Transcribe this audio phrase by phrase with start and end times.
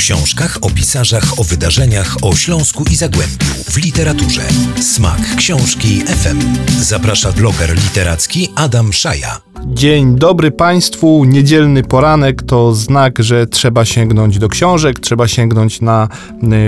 [0.00, 4.42] książkach, o pisarzach, o wydarzeniach, o Śląsku i Zagłębiu, w literaturze.
[4.80, 6.40] Smak książki FM.
[6.80, 9.40] Zaprasza bloger literacki Adam Szaja.
[9.66, 11.24] Dzień dobry Państwu.
[11.24, 16.08] Niedzielny poranek to znak, że trzeba sięgnąć do książek, trzeba sięgnąć na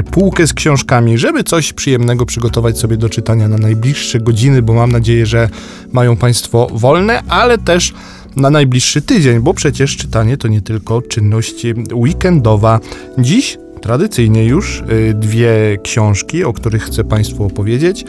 [0.00, 4.72] y, półkę z książkami, żeby coś przyjemnego przygotować sobie do czytania na najbliższe godziny, bo
[4.72, 5.48] mam nadzieję, że
[5.92, 7.92] mają Państwo wolne, ale też
[8.36, 12.80] na najbliższy tydzień, bo przecież czytanie to nie tylko czynność weekendowa.
[13.18, 18.04] Dziś tradycyjnie już y, dwie książki, o których chcę Państwu opowiedzieć.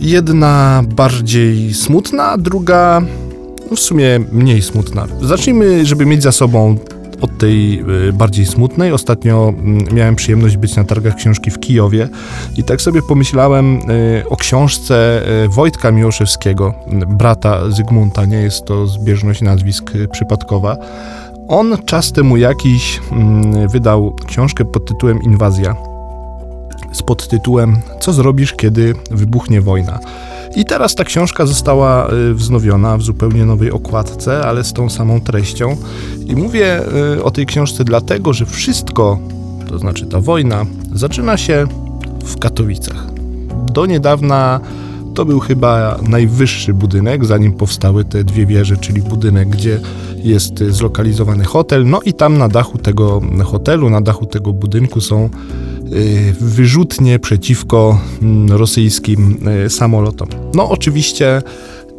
[0.00, 3.02] Jedna bardziej smutna, druga
[3.70, 5.06] no w sumie mniej smutna.
[5.22, 6.78] Zacznijmy, żeby mieć za sobą
[7.24, 8.92] od tej y, bardziej smutnej.
[8.92, 9.52] Ostatnio
[9.90, 12.08] y, miałem przyjemność być na targach książki w Kijowie
[12.56, 16.74] i tak sobie pomyślałem y, o książce y, Wojtka Miłoszewskiego,
[17.08, 20.76] brata Zygmunta, nie jest to zbieżność nazwisk przypadkowa.
[21.48, 25.76] On czas temu jakiś mm, wydał książkę pod tytułem Inwazja
[26.92, 29.98] z podtytułem Co zrobisz, kiedy wybuchnie wojna?
[30.56, 35.20] I teraz ta książka została y, wznowiona w zupełnie nowej okładce, ale z tą samą
[35.20, 35.76] treścią.
[36.26, 36.80] I mówię
[37.16, 39.18] y, o tej książce dlatego, że wszystko,
[39.68, 41.66] to znaczy ta wojna, zaczyna się
[42.24, 43.06] w Katowicach.
[43.72, 44.60] Do niedawna
[45.14, 49.80] to był chyba najwyższy budynek, zanim powstały te dwie wieże, czyli budynek, gdzie
[50.16, 51.86] jest zlokalizowany hotel.
[51.86, 55.30] No i tam na dachu tego hotelu, na dachu tego budynku są
[56.40, 60.28] wyrzutnie przeciwko mm, rosyjskim y, samolotom.
[60.54, 61.42] No oczywiście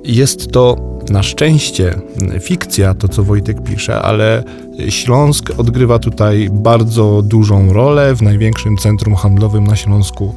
[0.04, 0.76] jest to
[1.10, 1.96] na szczęście
[2.42, 4.44] fikcja, to co Wojtek pisze, ale
[4.90, 10.36] Śląsk odgrywa tutaj bardzo dużą rolę w największym centrum handlowym na Śląsku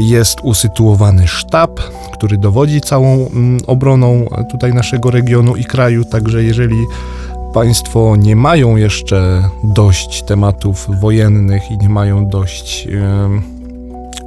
[0.00, 1.80] jest usytuowany sztab,
[2.12, 6.04] który dowodzi całą mm, obroną tutaj naszego regionu i kraju.
[6.04, 6.76] Także jeżeli
[7.56, 12.88] Państwo nie mają jeszcze dość tematów wojennych i nie mają dość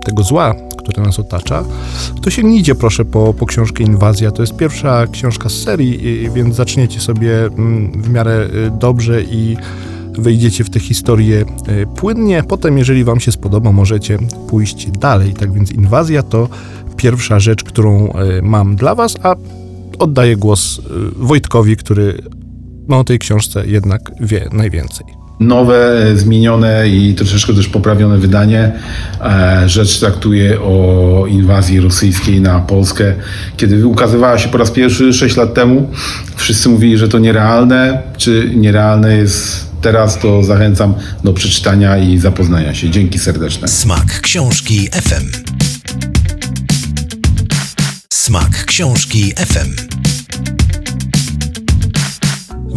[0.05, 1.63] tego zła, które nas otacza,
[2.22, 4.31] to sięgnijcie proszę po, po książkę Inwazja.
[4.31, 9.57] To jest pierwsza książka z serii, więc zaczniecie sobie mm, w miarę y, dobrze i
[10.17, 12.44] wejdziecie w tę historię e, płynnie.
[12.44, 14.17] Potem, jeżeli Wam się spodoba, możecie
[14.47, 15.34] pójść dalej.
[15.34, 16.50] Tak więc inwazja to
[16.97, 19.35] pierwsza rzecz, którą e, mam dla Was, a
[20.00, 20.81] oddaję głos
[21.16, 22.23] Wojtkowi, który
[22.89, 25.05] no, o tej książce jednak wie najwięcej
[25.39, 28.72] nowe, zmienione i troszeczkę też poprawione wydanie.
[29.66, 33.13] Rzecz traktuje o inwazji rosyjskiej na Polskę.
[33.57, 35.91] Kiedy ukazywała się po raz pierwszy 6 lat temu,
[36.35, 38.01] wszyscy mówili, że to nierealne.
[38.17, 42.89] Czy nierealne jest teraz to zachęcam do przeczytania i zapoznania się.
[42.89, 43.67] Dzięki serdeczne.
[43.67, 45.25] Smak książki FM.
[48.13, 49.99] Smak książki FM.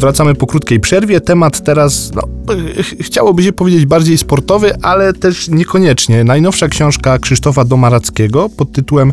[0.02, 1.20] Wracamy po krótkiej przerwie.
[1.20, 2.22] Temat teraz, no,
[2.82, 6.24] ch chciałoby się powiedzieć bardziej sportowy, ale też niekoniecznie.
[6.24, 9.12] Najnowsza książka Krzysztofa Domarackiego pod tytułem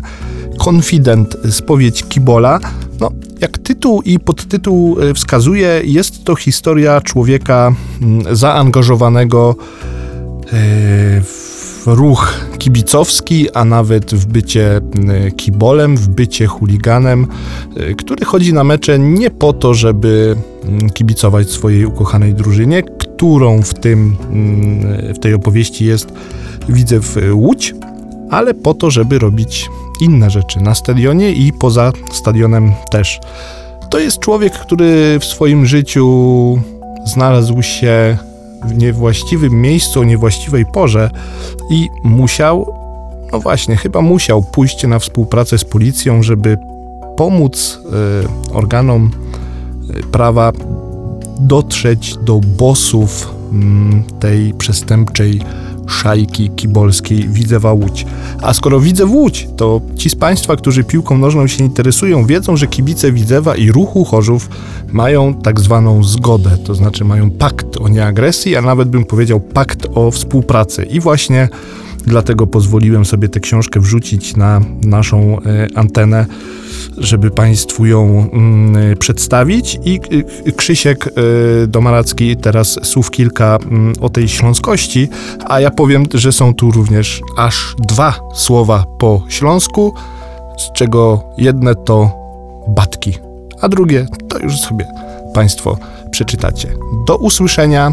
[0.58, 2.60] Konfident, spowiedź Kibola.
[3.00, 7.72] No, jak tytuł i podtytuł e, wskazuje, jest to historia człowieka
[8.02, 9.56] mm, zaangażowanego
[10.52, 11.49] e,
[11.80, 14.80] w ruch kibicowski, a nawet w bycie
[15.36, 17.26] kibolem, w bycie chuliganem,
[17.76, 20.36] e, który chodzi na mecze nie po to, żeby
[20.94, 24.16] kibicować swojej ukochanej drużynie, którą w, tym,
[25.14, 26.12] w tej opowieści jest
[26.68, 27.74] widzę w Łódź,
[28.30, 29.68] ale po to, żeby robić
[30.00, 33.20] inne rzeczy na stadionie i poza stadionem też.
[33.90, 36.58] To jest człowiek, który w swoim życiu
[37.04, 38.18] znalazł się
[38.64, 41.10] w niewłaściwym miejscu, o niewłaściwej porze
[41.70, 42.66] i musiał,
[43.32, 46.58] no właśnie, chyba musiał pójść na współpracę z policją, żeby
[47.16, 47.80] pomóc
[48.52, 49.10] y, organom
[49.90, 50.52] y, prawa
[51.40, 53.39] dotrzeć do bossów y,
[54.20, 55.40] tej przestępczej
[55.90, 58.06] szajki kibolskiej Widzewa Łódź.
[58.42, 62.66] A skoro Widzew Łódź, to ci z Państwa, którzy piłką nożną się interesują, wiedzą, że
[62.66, 64.48] kibice Widzewa i ruchu Chorzów
[64.92, 69.86] mają tak zwaną zgodę, to znaczy mają pakt o nieagresji, a nawet bym powiedział pakt
[69.94, 70.82] o współpracy.
[70.82, 71.48] I właśnie
[72.06, 76.26] dlatego pozwoliłem sobie tę książkę wrzucić na naszą e, antenę
[76.98, 79.78] żeby Państwu ją mm, przedstawić.
[79.84, 80.00] I
[80.46, 85.08] y, Krzysiek y, Domaracki teraz słów kilka mm, o tej śląskości,
[85.46, 89.94] a ja powiem, że są tu również aż dwa słowa po śląsku,
[90.58, 92.10] z czego jedne to
[92.68, 93.18] batki,
[93.60, 94.86] a drugie to już sobie
[95.34, 95.78] Państwo
[96.10, 96.68] przeczytacie.
[97.06, 97.92] Do usłyszenia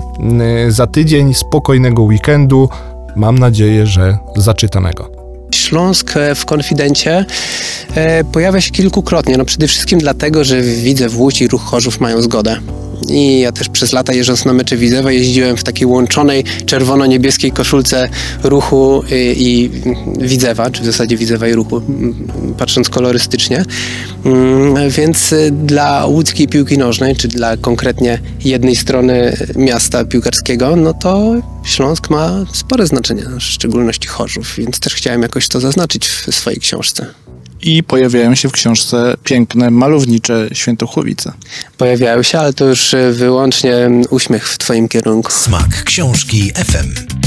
[0.67, 2.69] y, za tydzień, spokojnego weekendu.
[3.15, 5.09] Mam nadzieję, że zaczytanego.
[5.55, 7.25] Śląsk w konfidencie
[8.31, 9.37] pojawia się kilkukrotnie.
[9.37, 12.59] No przede wszystkim dlatego, że widzę w Łódź i ruch Chorzów mają zgodę.
[13.09, 18.09] i ja też przez lata jeżdżąc na mecze Widzewa jeździłem w takiej łączonej czerwono-niebieskiej koszulce
[18.43, 19.69] ruchu y, i
[20.19, 21.81] Widzewa, czy w zasadzie Widzewa i ruchu,
[22.57, 23.65] patrząc kolorystycznie.
[24.25, 30.93] Mm, Więc y, dla łódzkiej piłki nożnej, czy dla konkretnie jednej strony miasta piłkarskiego, no
[30.93, 36.35] to Śląsk ma spore znaczenie, w szczególności Chorzów, więc też chciałem jakoś to zaznaczyć w
[36.35, 37.05] swojej książce.
[37.67, 41.33] I pojawiają się w książce piękne, malownicze Świętochłowice.
[41.77, 45.31] Pojawiają się, ale to już y, wyłącznie mm, uśmiech w twoim kierunku.
[45.31, 47.26] Smak książki FM.